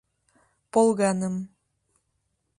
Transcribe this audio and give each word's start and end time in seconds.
—Полганым. 0.71 1.35